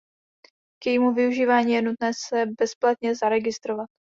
K 0.83 0.85
jejímu 0.85 1.13
využívání 1.13 1.73
je 1.73 1.81
nutné 1.81 2.11
se 2.15 2.45
bezplatně 2.59 3.15
zaregistrovat. 3.15 3.89